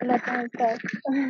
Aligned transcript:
Hola, 0.00 0.22
¿cómo 0.24 0.40
estás? 0.40 0.78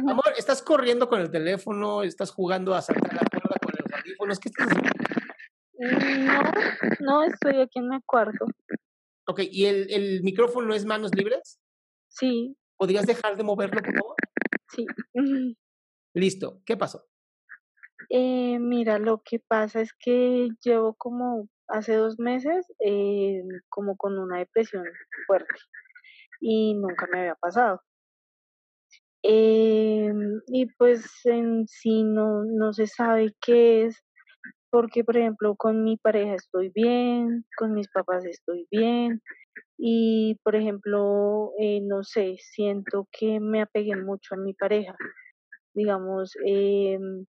Amor, 0.08 0.24
¿estás 0.36 0.62
corriendo 0.62 1.08
con 1.08 1.20
el 1.20 1.30
teléfono? 1.30 2.02
¿Estás 2.02 2.30
jugando 2.30 2.74
a 2.74 2.82
saltar 2.82 3.14
la 3.14 3.20
cuerda 3.30 3.56
con 3.62 3.72
los 3.78 3.92
audífonos? 3.92 4.38
¿Qué 4.40 4.48
estás 4.48 4.68
haciendo? 4.68 4.90
No, 6.26 6.42
no 7.00 7.22
estoy 7.24 7.60
aquí 7.60 7.78
en 7.78 7.88
mi 7.88 8.00
cuarto. 8.02 8.46
Ok, 9.26 9.40
¿y 9.50 9.66
el, 9.66 9.90
el 9.90 10.22
micrófono 10.22 10.74
es 10.74 10.84
manos 10.84 11.14
libres? 11.14 11.58
Sí, 12.08 12.56
¿Podrías 12.76 13.06
dejar 13.06 13.36
de 13.36 13.42
moverlo, 13.44 13.80
por 13.80 13.94
favor? 13.94 14.16
sí. 14.70 14.86
Listo, 16.14 16.62
¿qué 16.64 16.76
pasó? 16.76 17.06
Eh, 18.08 18.58
mira, 18.60 18.98
lo 18.98 19.22
que 19.24 19.40
pasa 19.40 19.80
es 19.80 19.92
que 19.98 20.48
llevo 20.62 20.94
como 20.94 21.48
hace 21.66 21.94
dos 21.94 22.18
meses 22.18 22.66
eh, 22.78 23.42
como 23.68 23.96
con 23.96 24.18
una 24.18 24.38
depresión 24.38 24.84
fuerte 25.26 25.54
y 26.40 26.74
nunca 26.74 27.08
me 27.10 27.20
había 27.20 27.34
pasado. 27.34 27.82
Em, 29.26 30.42
y 30.48 30.66
pues 30.76 31.02
en 31.24 31.66
sí 31.66 32.04
no, 32.04 32.44
no 32.44 32.74
se 32.74 32.86
sabe 32.86 33.32
qué 33.40 33.84
es, 33.86 34.04
porque 34.70 35.04
por 35.04 35.16
ejemplo 35.16 35.56
con 35.56 35.84
mi 35.84 35.96
pareja 35.96 36.34
estoy 36.34 36.70
bien, 36.74 37.46
con 37.56 37.74
mis 37.74 37.88
papás 37.88 38.26
estoy 38.26 38.66
bien, 38.70 39.22
y 39.78 40.36
por 40.44 40.56
ejemplo, 40.56 41.52
eh, 41.60 41.80
no 41.82 42.04
sé, 42.04 42.36
siento 42.38 43.08
que 43.12 43.40
me 43.40 43.62
apegué 43.62 43.96
mucho 43.96 44.34
a 44.34 44.38
mi 44.38 44.54
pareja. 44.54 44.96
Digamos, 45.74 46.32
em, 46.46 47.26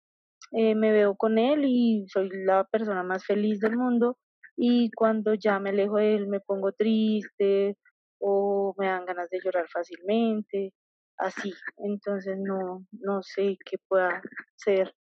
eh, 0.53 0.75
me 0.75 0.91
veo 0.93 1.15
con 1.17 1.37
él 1.39 1.65
y 1.65 2.05
soy 2.09 2.29
la 2.45 2.65
persona 2.65 3.03
más 3.03 3.25
feliz 3.25 3.59
del 3.61 3.77
mundo, 3.77 4.17
y 4.57 4.91
cuando 4.91 5.33
ya 5.35 5.59
me 5.59 5.71
alejo 5.71 5.97
de 5.97 6.15
él 6.15 6.27
me 6.27 6.41
pongo 6.41 6.71
triste 6.73 7.77
o 8.19 8.73
me 8.77 8.87
dan 8.87 9.05
ganas 9.05 9.29
de 9.29 9.39
llorar 9.43 9.67
fácilmente, 9.73 10.73
así. 11.17 11.53
Entonces 11.77 12.37
no, 12.37 12.85
no 12.91 13.21
sé 13.23 13.57
qué 13.65 13.77
pueda 13.87 14.21
ser, 14.55 14.93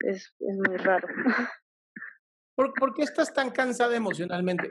es, 0.00 0.32
es 0.38 0.56
muy 0.66 0.76
raro. 0.78 1.08
¿Por, 2.56 2.72
por 2.74 2.94
qué 2.94 3.02
estás 3.02 3.32
tan 3.32 3.50
cansada 3.50 3.96
emocionalmente? 3.96 4.68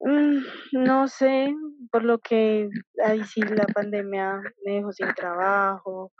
Mm, 0.00 0.42
no 0.72 1.08
sé, 1.08 1.54
por 1.90 2.04
lo 2.04 2.18
que 2.18 2.68
ahí 3.04 3.22
sí 3.24 3.40
la 3.40 3.64
pandemia 3.64 4.42
me 4.64 4.74
dejó 4.74 4.92
sin 4.92 5.14
trabajo. 5.14 6.12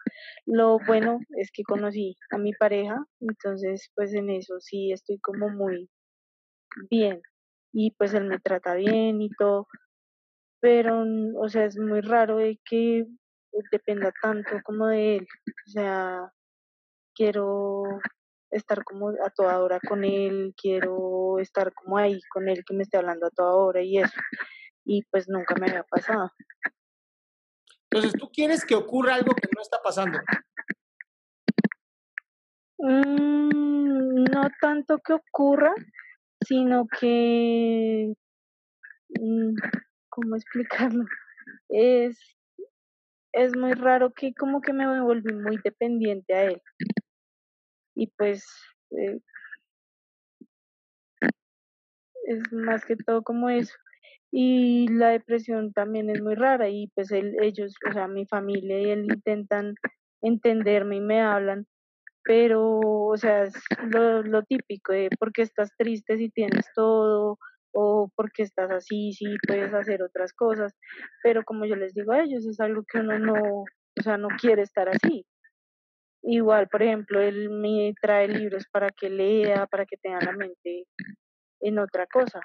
Lo 0.46 0.78
bueno 0.86 1.18
es 1.36 1.50
que 1.52 1.62
conocí 1.62 2.16
a 2.30 2.38
mi 2.38 2.52
pareja, 2.52 3.05
entonces 3.20 3.90
pues 3.94 4.14
en 4.14 4.30
eso 4.30 4.60
sí 4.60 4.92
estoy 4.92 5.18
como 5.18 5.48
muy 5.48 5.90
bien 6.90 7.20
y 7.72 7.90
pues 7.92 8.14
él 8.14 8.24
me 8.24 8.38
trata 8.38 8.74
bien 8.74 9.20
y 9.20 9.30
todo, 9.30 9.66
pero 10.62 11.05
mm, 11.05 11.36
o 11.36 11.48
sea, 11.48 11.64
es 11.64 11.77
muy 11.77 12.00
raro 12.00 12.36
de 12.36 12.58
que 12.64 13.05
dependa 13.72 14.12
tanto 14.22 14.50
como 14.64 14.86
de 14.86 15.16
él. 15.16 15.28
O 15.66 15.70
sea, 15.70 16.32
quiero 17.14 17.82
estar 18.50 18.84
como 18.84 19.08
a 19.08 19.30
toda 19.34 19.60
hora 19.60 19.80
con 19.80 20.05
él, 20.05 20.55
quiero 20.56 21.40
estar 21.40 21.72
como 21.74 21.98
ahí 21.98 22.20
con 22.33 22.48
él 22.48 22.62
que 22.64 22.74
me 22.74 22.84
esté 22.84 22.98
hablando 22.98 23.27
a 23.27 23.30
toda 23.30 23.56
hora 23.56 23.83
y 23.83 23.98
eso. 23.98 24.14
Y 24.84 25.02
pues 25.11 25.28
nunca 25.28 25.56
me 25.56 25.68
había 25.68 25.83
pasado. 25.83 26.30
Entonces, 27.90 28.12
tú 28.18 28.30
quieres 28.33 28.64
que 28.64 28.77
ocurra 28.77 29.17
algo 29.17 29.34
que 29.34 29.48
no 29.55 29.62
está 29.62 29.83
pasando. 29.83 30.18
Mm, 32.79 34.24
no 34.24 34.48
tanto 34.61 34.98
que 34.98 35.12
ocurra, 35.12 35.74
sino 36.40 36.86
que, 36.86 38.14
mm, 39.20 39.55
¿cómo 40.12 40.36
explicarlo? 40.36 41.05
Es, 41.68 42.18
es 43.33 43.56
muy 43.56 43.73
raro 43.73 44.12
que 44.12 44.33
como 44.33 44.61
que 44.61 44.73
me 44.73 45.00
volví 45.02 45.34
muy 45.34 45.58
dependiente 45.64 46.34
a 46.34 46.45
él. 46.45 46.62
Y 47.96 48.06
pues 48.06 48.45
eh, 48.92 49.18
es 52.27 52.52
más 52.52 52.84
que 52.84 52.96
todo 52.96 53.23
como 53.23 53.50
eso. 53.50 53.74
Y 54.30 54.89
la 54.89 55.08
depresión 55.08 55.73
también 55.73 56.11
es 56.11 56.23
muy 56.23 56.34
rara 56.34 56.68
y 56.68 56.89
pues 56.94 57.11
él- 57.11 57.36
ellos, 57.42 57.74
o 57.89 57.92
sea, 57.92 58.08
mi 58.08 58.27
familia 58.27 58.80
y 58.80 58.90
él 58.90 59.05
intentan 59.05 59.74
entenderme 60.23 60.96
y 60.96 61.00
me 61.00 61.20
hablan, 61.20 61.67
pero, 62.24 62.80
o 62.80 63.17
sea, 63.17 63.44
es 63.44 63.55
lo, 63.90 64.42
típico 64.44 64.92
de 64.92 65.11
por 65.18 65.33
qué 65.33 65.42
estás 65.42 65.70
triste 65.77 66.17
si 66.18 66.30
tienes 66.30 66.67
todo 66.74 67.39
o 67.72 68.10
por 68.14 68.30
qué 68.33 68.42
estás 68.42 68.70
así 68.70 69.12
si 69.12 69.24
puedes 69.46 69.72
hacer 69.74 70.02
otras 70.02 70.33
cosas, 70.33 70.74
pero 71.22 71.44
como 71.44 71.64
yo 71.64 71.77
les 71.77 71.94
digo 71.94 72.12
a 72.12 72.22
ellos, 72.22 72.46
es 72.46 72.60
algo 72.60 72.83
que 72.90 72.98
uno 72.98 73.18
no, 73.18 73.62
o 73.62 74.02
sea, 74.02 74.16
no 74.18 74.28
quiere 74.40 74.62
estar 74.62 74.88
así. 74.88 75.27
Igual, 76.22 76.68
por 76.68 76.82
ejemplo, 76.82 77.20
él 77.20 77.50
me 77.50 77.94
trae 78.00 78.28
libros 78.28 78.64
para 78.70 78.90
que 78.90 79.11
lea, 79.11 79.66
para 79.66 79.86
que 79.86 79.96
tenga 79.96 80.20
la 80.20 80.32
mente 80.32 80.84
en 81.61 81.78
otra 81.78 82.06
cosa, 82.06 82.40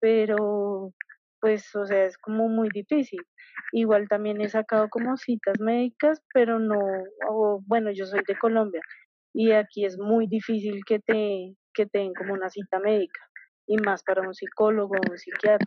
pero 0.00 0.92
pues, 1.40 1.74
o 1.76 1.84
sea, 1.86 2.06
es 2.06 2.16
como 2.18 2.48
muy 2.48 2.68
difícil. 2.72 3.20
Igual 3.72 4.08
también 4.08 4.40
he 4.40 4.48
sacado 4.48 4.88
como 4.88 5.16
citas 5.16 5.60
médicas, 5.60 6.22
pero 6.32 6.58
no, 6.58 6.78
o, 7.28 7.60
bueno, 7.66 7.90
yo 7.92 8.06
soy 8.06 8.20
de 8.26 8.36
Colombia 8.38 8.80
y 9.34 9.52
aquí 9.52 9.84
es 9.84 9.98
muy 9.98 10.26
difícil 10.26 10.80
que 10.86 10.98
te, 11.00 11.54
que 11.74 11.86
te 11.86 11.98
den 11.98 12.14
como 12.14 12.32
una 12.32 12.48
cita 12.48 12.78
médica 12.78 13.20
y 13.66 13.76
más 13.78 14.02
para 14.02 14.22
un 14.22 14.34
psicólogo 14.34 14.94
o 14.96 15.10
un 15.10 15.18
psiquiatra. 15.18 15.66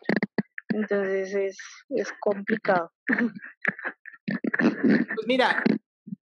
Entonces 0.69 1.33
es, 1.33 1.57
es 1.89 2.11
complicado. 2.19 2.91
Pues 4.61 5.27
mira, 5.27 5.63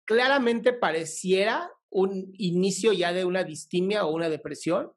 claramente 0.04 0.72
pareciera 0.72 1.70
un 1.90 2.32
inicio 2.38 2.92
ya 2.92 3.12
de 3.12 3.24
una 3.24 3.44
distimia 3.44 4.04
o 4.04 4.14
una 4.14 4.28
depresión. 4.28 4.92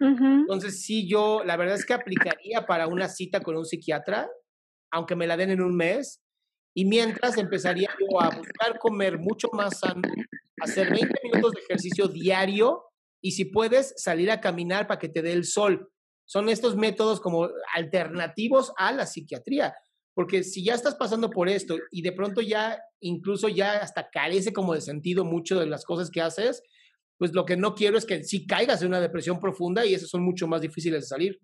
Entonces, 0.00 0.82
sí, 0.82 1.06
yo 1.06 1.42
la 1.44 1.58
verdad 1.58 1.74
es 1.74 1.84
que 1.84 1.92
aplicaría 1.92 2.64
para 2.66 2.86
una 2.86 3.06
cita 3.08 3.40
con 3.40 3.56
un 3.56 3.66
psiquiatra, 3.66 4.30
aunque 4.90 5.14
me 5.14 5.26
la 5.26 5.36
den 5.36 5.50
en 5.50 5.60
un 5.60 5.76
mes. 5.76 6.22
Y 6.74 6.86
mientras 6.86 7.36
empezaría 7.36 7.90
yo 8.00 8.22
a 8.22 8.30
buscar 8.30 8.78
comer 8.78 9.18
mucho 9.18 9.48
más 9.52 9.80
sano, 9.80 10.00
hacer 10.62 10.90
20 10.90 11.14
minutos 11.24 11.52
de 11.52 11.60
ejercicio 11.60 12.08
diario 12.08 12.89
y 13.20 13.32
si 13.32 13.46
puedes 13.46 13.94
salir 13.96 14.30
a 14.30 14.40
caminar 14.40 14.86
para 14.86 14.98
que 14.98 15.08
te 15.08 15.22
dé 15.22 15.32
el 15.32 15.44
sol. 15.44 15.90
Son 16.24 16.48
estos 16.48 16.76
métodos 16.76 17.20
como 17.20 17.48
alternativos 17.74 18.72
a 18.76 18.92
la 18.92 19.06
psiquiatría. 19.06 19.74
Porque 20.14 20.42
si 20.42 20.64
ya 20.64 20.74
estás 20.74 20.94
pasando 20.94 21.30
por 21.30 21.48
esto 21.48 21.76
y 21.90 22.02
de 22.02 22.12
pronto 22.12 22.40
ya, 22.40 22.80
incluso 23.00 23.48
ya 23.48 23.78
hasta 23.78 24.10
carece 24.10 24.52
como 24.52 24.74
de 24.74 24.80
sentido 24.80 25.24
mucho 25.24 25.58
de 25.58 25.66
las 25.66 25.84
cosas 25.84 26.10
que 26.10 26.20
haces, 26.20 26.62
pues 27.18 27.32
lo 27.32 27.44
que 27.44 27.56
no 27.56 27.74
quiero 27.74 27.98
es 27.98 28.06
que 28.06 28.24
sí 28.24 28.46
caigas 28.46 28.82
en 28.82 28.88
una 28.88 29.00
depresión 29.00 29.38
profunda 29.40 29.84
y 29.84 29.94
esas 29.94 30.08
son 30.08 30.22
mucho 30.22 30.48
más 30.48 30.62
difíciles 30.62 31.02
de 31.02 31.06
salir. 31.06 31.40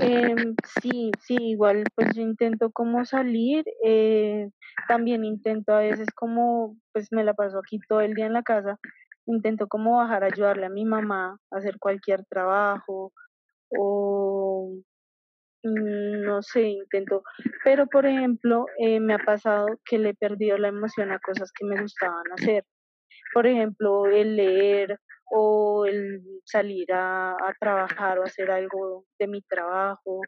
Em, 0.00 0.54
sí, 0.80 1.10
sí, 1.20 1.36
igual 1.40 1.84
pues 1.94 2.14
yo 2.14 2.22
intento 2.22 2.70
como 2.70 3.04
salir, 3.04 3.64
eh, 3.84 4.48
también 4.88 5.24
intento 5.24 5.74
a 5.74 5.80
veces 5.80 6.06
como, 6.14 6.76
pues 6.92 7.08
me 7.10 7.24
la 7.24 7.34
paso 7.34 7.58
aquí 7.58 7.80
todo 7.88 8.00
el 8.00 8.14
día 8.14 8.26
en 8.26 8.32
la 8.32 8.42
casa, 8.42 8.78
intento 9.26 9.68
como 9.68 9.98
bajar 9.98 10.24
a 10.24 10.26
ayudarle 10.26 10.66
a 10.66 10.70
mi 10.70 10.84
mamá 10.84 11.38
a 11.50 11.56
hacer 11.56 11.78
cualquier 11.78 12.24
trabajo 12.26 13.12
o 13.70 14.72
mm, 15.62 16.22
no 16.24 16.42
sé, 16.42 16.62
intento, 16.62 17.22
pero 17.64 17.86
por 17.86 18.06
ejemplo, 18.06 18.66
eh, 18.78 19.00
me 19.00 19.14
ha 19.14 19.18
pasado 19.18 19.66
que 19.84 19.98
le 19.98 20.10
he 20.10 20.14
perdido 20.14 20.58
la 20.58 20.68
emoción 20.68 21.12
a 21.12 21.20
cosas 21.20 21.52
que 21.52 21.64
me 21.66 21.80
gustaban 21.80 22.24
hacer, 22.32 22.64
por 23.34 23.46
ejemplo, 23.46 24.06
el 24.06 24.36
leer 24.36 24.98
o 25.32 25.86
el 25.86 26.22
salir 26.44 26.92
a, 26.92 27.32
a 27.32 27.54
trabajar 27.60 28.18
o 28.18 28.24
hacer 28.24 28.50
algo 28.50 29.04
de 29.18 29.28
mi 29.28 29.42
trabajo, 29.42 30.22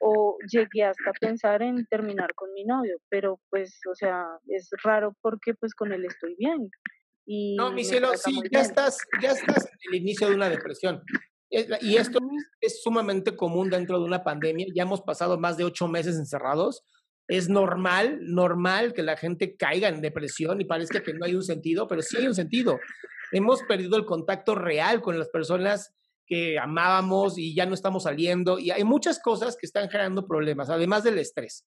o 0.00 0.36
llegué 0.50 0.84
hasta 0.84 1.12
pensar 1.20 1.62
en 1.62 1.86
terminar 1.86 2.34
con 2.34 2.52
mi 2.52 2.64
novio, 2.64 2.98
pero 3.08 3.40
pues, 3.50 3.80
o 3.90 3.94
sea, 3.94 4.26
es 4.48 4.68
raro 4.82 5.14
porque 5.22 5.54
pues 5.54 5.74
con 5.74 5.92
él 5.92 6.04
estoy 6.04 6.34
bien 6.38 6.70
y 7.26 7.56
No, 7.56 7.72
mi 7.72 7.84
cielo, 7.84 8.12
sí, 8.16 8.40
ya 8.50 8.60
estás, 8.60 8.98
ya 9.20 9.32
estás 9.32 9.64
en 9.66 9.92
el 9.92 9.94
inicio 9.96 10.28
de 10.28 10.36
una 10.36 10.48
depresión. 10.48 11.02
Y 11.50 11.96
esto 11.96 12.18
es 12.60 12.82
sumamente 12.82 13.36
común 13.36 13.70
dentro 13.70 13.98
de 13.98 14.04
una 14.04 14.22
pandemia. 14.22 14.66
Ya 14.74 14.82
hemos 14.82 15.02
pasado 15.02 15.38
más 15.38 15.56
de 15.56 15.64
ocho 15.64 15.88
meses 15.88 16.16
encerrados. 16.16 16.84
es 17.28 17.48
normal, 17.48 18.18
normal 18.20 18.92
que 18.92 19.02
la 19.02 19.16
gente 19.16 19.56
caiga 19.56 19.88
en 19.88 20.00
depresión 20.00 20.60
y 20.60 20.64
parezca 20.64 21.02
que 21.02 21.12
no 21.12 21.24
hay 21.24 21.34
un 21.34 21.42
sentido, 21.42 21.88
pero 21.88 22.00
sí 22.00 22.16
hay 22.16 22.28
un 22.28 22.36
sentido. 22.36 22.78
Hemos 23.32 23.62
perdido 23.64 23.96
el 23.96 24.04
contacto 24.04 24.54
real 24.54 25.00
con 25.00 25.18
las 25.18 25.28
personas 25.28 25.92
que 26.24 26.58
amábamos 26.58 27.36
y 27.38 27.54
ya 27.54 27.66
no 27.66 27.74
estamos 27.74 28.04
saliendo 28.04 28.58
y 28.58 28.70
hay 28.70 28.84
muchas 28.84 29.20
cosas 29.20 29.56
que 29.56 29.66
están 29.66 29.88
generando 29.88 30.26
problemas, 30.26 30.70
además 30.70 31.02
del 31.02 31.18
estrés. 31.18 31.66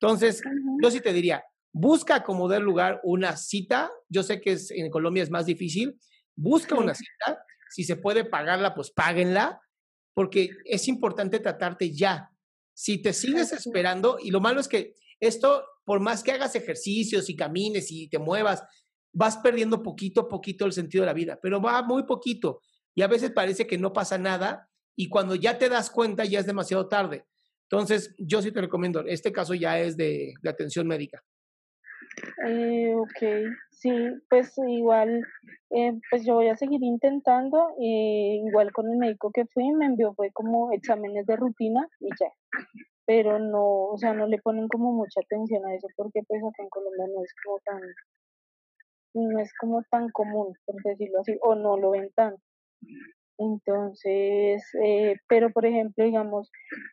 Entonces, 0.00 0.42
yo 0.82 0.90
sí 0.90 1.00
te 1.00 1.12
diría, 1.12 1.44
busca 1.74 2.22
como 2.22 2.48
del 2.48 2.62
lugar 2.62 3.00
una 3.02 3.36
cita. 3.36 3.90
Yo 4.08 4.22
sé 4.22 4.40
que 4.40 4.56
en 4.70 4.90
Colombia 4.90 5.22
es 5.22 5.30
más 5.30 5.44
difícil. 5.44 5.98
Busca 6.34 6.76
una 6.76 6.94
cita. 6.94 7.44
Si 7.70 7.84
se 7.84 7.96
puede 7.96 8.24
pagarla, 8.24 8.74
pues 8.74 8.92
páguenla, 8.92 9.60
porque 10.14 10.50
es 10.64 10.86
importante 10.88 11.40
tratarte 11.40 11.92
ya. 11.92 12.30
Si 12.72 13.02
te 13.02 13.12
sigues 13.12 13.52
esperando, 13.52 14.18
y 14.22 14.30
lo 14.30 14.40
malo 14.40 14.60
es 14.60 14.68
que 14.68 14.94
esto, 15.18 15.64
por 15.84 16.00
más 16.00 16.22
que 16.22 16.32
hagas 16.32 16.54
ejercicios 16.54 17.28
y 17.28 17.36
camines 17.36 17.90
y 17.90 18.08
te 18.08 18.18
muevas, 18.18 18.62
vas 19.12 19.36
perdiendo 19.38 19.82
poquito 19.82 20.22
a 20.22 20.28
poquito 20.28 20.64
el 20.66 20.72
sentido 20.72 21.02
de 21.02 21.06
la 21.06 21.12
vida, 21.12 21.38
pero 21.42 21.60
va 21.60 21.82
muy 21.82 22.04
poquito. 22.04 22.60
Y 22.94 23.02
a 23.02 23.08
veces 23.08 23.32
parece 23.32 23.66
que 23.66 23.78
no 23.78 23.92
pasa 23.92 24.16
nada 24.18 24.68
y 24.96 25.08
cuando 25.08 25.34
ya 25.34 25.58
te 25.58 25.68
das 25.68 25.90
cuenta 25.90 26.24
ya 26.24 26.38
es 26.38 26.46
demasiado 26.46 26.88
tarde. 26.88 27.24
Entonces, 27.68 28.14
yo 28.18 28.42
sí 28.42 28.52
te 28.52 28.60
recomiendo, 28.60 29.04
este 29.06 29.32
caso 29.32 29.54
ya 29.54 29.80
es 29.80 29.96
de, 29.96 30.34
atención 30.44 30.86
médica. 30.86 31.24
Eh, 32.46 32.94
ok, 32.94 33.54
sí, 33.70 33.90
pues 34.28 34.54
igual, 34.68 35.22
eh, 35.70 35.92
pues 36.10 36.24
yo 36.24 36.34
voy 36.34 36.48
a 36.48 36.56
seguir 36.56 36.82
intentando, 36.82 37.70
eh, 37.80 38.40
igual 38.46 38.72
con 38.72 38.90
el 38.90 38.98
médico 38.98 39.30
que 39.32 39.46
fui, 39.46 39.70
me 39.72 39.86
envió 39.86 40.14
fue 40.14 40.30
como 40.32 40.72
exámenes 40.72 41.26
de 41.26 41.36
rutina 41.36 41.88
y 42.00 42.08
ya, 42.20 42.30
pero 43.06 43.38
no, 43.38 43.64
o 43.86 43.98
sea, 43.98 44.14
no 44.14 44.26
le 44.26 44.38
ponen 44.38 44.68
como 44.68 44.92
mucha 44.92 45.20
atención 45.20 45.64
a 45.66 45.74
eso 45.74 45.88
porque 45.96 46.22
pues 46.28 46.42
acá 46.42 46.62
en 46.62 46.68
Colombia 46.70 47.06
no 47.14 47.22
es 47.24 47.32
como 47.44 47.58
tan, 47.64 47.80
no 49.14 49.40
es 49.40 49.52
como 49.60 49.82
tan 49.90 50.10
común, 50.10 50.54
por 50.66 50.82
decirlo 50.82 51.20
así, 51.20 51.36
o 51.42 51.54
no 51.54 51.76
lo 51.78 51.90
ven 51.92 52.10
tanto. 52.14 52.40
Entonces, 53.38 54.62
eh, 54.84 55.16
pero 55.28 55.50
por 55.50 55.66
ejemplo, 55.66 56.04
digamos, 56.04 56.50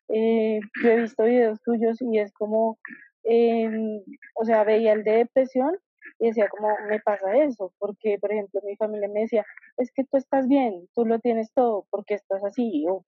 eh, 0.10 0.60
yo 0.84 0.90
he 0.92 1.02
visto 1.02 1.24
videos 1.24 1.62
tuyos 1.64 2.02
y 2.02 2.20
es 2.20 2.34
como, 2.34 2.80
em, 3.24 4.02
o 4.36 4.46
sea, 4.46 4.64
veía 4.64 4.94
el 4.94 5.04
de 5.04 5.18
depresión 5.18 5.78
y 6.20 6.28
decía 6.28 6.48
como, 6.50 6.70
me 6.88 7.00
pasa 7.00 7.36
eso, 7.36 7.74
porque 7.80 8.18
por 8.20 8.32
ejemplo 8.32 8.62
mi 8.64 8.76
familia 8.76 9.08
me 9.08 9.22
decía, 9.22 9.46
es 9.78 9.92
que 9.92 10.04
tú 10.04 10.18
estás 10.18 10.48
bien, 10.48 10.88
tú 10.94 11.06
lo 11.06 11.20
tienes 11.20 11.52
todo, 11.54 11.88
porque 11.90 12.14
estás 12.14 12.44
así, 12.44 12.86
o, 12.88 13.04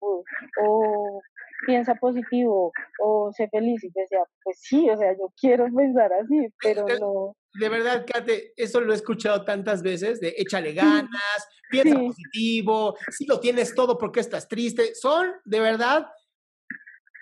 o 0.62 1.22
piensa 1.66 1.96
positivo, 1.96 2.72
o 3.00 3.32
sé 3.32 3.48
feliz, 3.50 3.84
y 3.84 3.92
decía, 3.94 4.24
pues 4.44 4.58
sí, 4.60 4.90
o 4.90 4.98
sea, 4.98 5.14
yo 5.14 5.32
quiero 5.40 5.68
pensar 5.74 6.12
así, 6.14 6.48
pero 6.62 6.86
no. 7.00 7.36
de 7.54 7.70
verdad, 7.70 8.06
Kate, 8.06 8.54
eso 8.58 8.82
lo 8.82 8.94
he 8.94 8.96
escuchado 8.96 9.44
tantas 9.46 9.84
veces, 9.84 10.20
de 10.20 10.34
échale 10.38 10.74
ganas, 10.74 11.48
piensa 11.70 12.00
positivo, 12.00 12.96
si 13.12 13.26
lo 13.26 13.40
tienes 13.40 13.76
todo 13.76 13.98
porque 13.98 14.20
estás 14.20 14.48
triste. 14.48 14.96
Son, 14.96 15.34
de 15.46 15.60
verdad, 15.60 16.08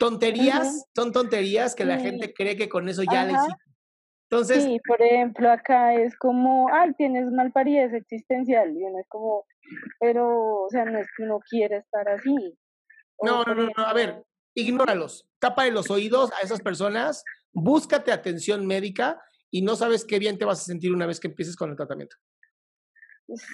tonterías, 0.02 0.88
son 0.96 1.12
tonterías 1.12 1.76
que 1.76 1.86
la 1.86 2.00
gente 2.00 2.34
cree 2.34 2.58
que 2.58 2.68
con 2.68 2.90
eso 2.90 3.04
ya 3.04 3.24
le 3.24 3.34
hiciste. 3.34 3.64
Entonces, 4.28 4.64
sí, 4.64 4.80
por 4.88 5.00
ejemplo, 5.00 5.52
acá 5.52 5.94
es 5.94 6.18
como, 6.18 6.74
ay, 6.74 6.94
tienes 6.94 7.30
malparidez 7.32 7.94
existencial, 7.94 8.76
y 8.76 8.84
uno 8.84 8.98
es 8.98 9.08
como, 9.10 9.46
pero, 10.00 10.64
o 10.64 10.70
sea, 10.72 10.86
no 10.86 10.98
es 10.98 11.08
que 11.16 11.24
uno 11.24 11.40
quiere 11.48 11.78
estar 11.78 12.10
así. 12.10 12.58
no, 13.22 13.44
no, 13.44 13.54
no, 13.54 13.70
no, 13.78 13.86
a 13.86 13.94
ver, 13.94 14.24
ignóralos, 14.56 15.28
tapa 15.38 15.66
de 15.66 15.72
los 15.72 15.92
oídos 15.92 16.32
a 16.32 16.44
esas 16.44 16.62
personas, 16.62 17.24
búscate 17.54 18.12
atención 18.12 18.66
médica 18.66 19.22
y 19.52 19.62
no 19.62 19.76
sabes 19.76 20.04
qué 20.04 20.18
bien 20.18 20.40
te 20.40 20.46
vas 20.46 20.62
a 20.62 20.64
sentir 20.64 20.92
una 20.94 21.06
vez 21.06 21.20
que 21.20 21.28
empieces 21.28 21.56
con 21.56 21.70
el 21.70 21.76
tratamiento. 21.76 22.16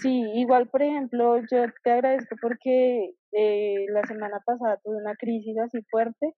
Sí, 0.01 0.23
igual, 0.33 0.67
por 0.69 0.81
ejemplo, 0.81 1.37
yo 1.51 1.65
te 1.83 1.91
agradezco 1.91 2.35
porque 2.41 3.11
eh, 3.31 3.85
la 3.89 4.01
semana 4.07 4.39
pasada 4.45 4.79
tuve 4.83 4.97
una 4.97 5.15
crisis 5.15 5.57
así 5.59 5.79
fuerte 5.91 6.33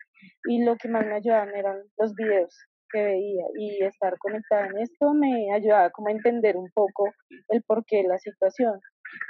y 0.45 0.63
lo 0.63 0.75
que 0.75 0.89
más 0.89 1.05
me 1.05 1.15
ayudaban 1.15 1.55
eran 1.55 1.81
los 1.97 2.13
videos 2.15 2.53
que 2.91 3.03
veía 3.03 3.45
y 3.57 3.83
estar 3.83 4.17
conectada 4.17 4.65
en 4.65 4.79
esto 4.79 5.13
me 5.13 5.53
ayudaba 5.53 5.91
como 5.91 6.09
a 6.09 6.11
entender 6.11 6.57
un 6.57 6.69
poco 6.73 7.05
el 7.49 7.61
porqué 7.61 7.97
de 7.97 8.07
la 8.07 8.17
situación 8.17 8.79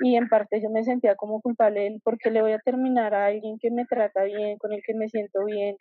y 0.02 0.16
en 0.16 0.30
parte 0.30 0.62
yo 0.62 0.70
me 0.70 0.84
sentía 0.84 1.16
como 1.16 1.42
culpable 1.42 1.82
del 1.82 2.02
por 2.02 2.18
qué 2.18 2.32
le 2.32 2.42
voy 2.42 2.54
a 2.54 2.60
terminar 2.60 3.14
a 3.14 3.28
alguien 3.28 3.58
que 3.60 3.70
me 3.70 3.86
trata 3.86 4.24
bien, 4.24 4.58
con 4.58 4.72
el 4.72 4.82
que 4.86 4.94
me 4.94 5.10
siento 5.10 5.44
bien 5.46 5.76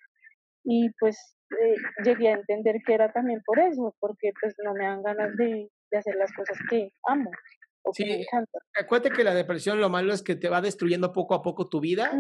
y 0.65 0.91
pues 1.01 1.37
eh, 1.51 1.77
llegué 2.05 2.29
a 2.29 2.35
entender 2.35 2.77
que 2.87 2.95
era 2.95 3.11
también 3.13 3.41
por 3.45 3.59
eso, 3.59 3.95
porque 4.01 4.33
pues 4.41 4.55
no 4.65 4.75
me 4.75 4.85
dan 4.85 5.03
ganas 5.03 5.37
de, 5.37 5.71
hacer 5.97 6.17
las 6.17 6.31
cosas 6.35 6.59
que 6.69 6.91
amo. 7.07 7.31
O 7.89 7.93
que 7.93 8.05
me 8.05 8.21
encantan. 8.21 8.61
acuérdate 8.75 9.15
que 9.15 9.25
la 9.25 9.35
depresión 9.35 9.81
lo 9.81 9.89
malo 9.89 10.13
es 10.13 10.23
que 10.23 10.37
te 10.37 10.49
va 10.49 10.61
destruyendo 10.61 11.13
poco 11.13 11.35
a 11.35 11.43
poco 11.43 11.69
tu 11.69 11.81
vida 11.81 12.13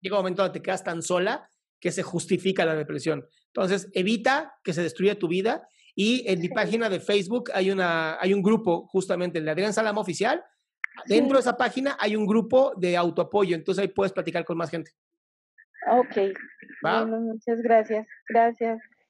llega 0.00 0.16
un 0.16 0.22
momento 0.22 0.42
donde 0.42 0.58
te 0.58 0.62
quedas 0.62 0.84
tan 0.84 1.02
sola 1.02 1.48
que 1.80 1.90
se 1.90 2.02
justifica 2.02 2.64
la 2.64 2.76
depresión. 2.76 3.26
Entonces, 3.48 3.90
evita 3.92 4.54
que 4.62 4.72
se 4.72 4.82
destruya 4.82 5.18
tu 5.18 5.26
vida 5.26 5.68
y 5.94 6.24
en 6.30 6.40
mi 6.40 6.48
página 6.48 6.88
de 6.88 7.00
Facebook 7.00 7.50
hay, 7.52 7.70
una, 7.70 8.20
hay 8.20 8.32
un 8.32 8.42
grupo, 8.42 8.86
justamente 8.86 9.38
el 9.38 9.44
de 9.44 9.50
Adrián 9.50 9.72
Salama 9.72 10.00
Oficial. 10.00 10.44
Dentro 11.06 11.36
de 11.36 11.40
esa 11.40 11.56
página 11.56 11.96
hay 11.98 12.16
un 12.16 12.26
grupo 12.26 12.72
de 12.76 12.96
autoapoyo, 12.96 13.56
entonces 13.56 13.82
ahí 13.82 13.88
puedes 13.88 14.12
platicar 14.12 14.44
con 14.44 14.56
más 14.56 14.70
gente. 14.70 14.92
Ok. 15.90 16.34
Bueno, 16.82 17.20
muchas 17.20 17.60
gracias. 17.60 18.06
Gracias. 18.28 18.80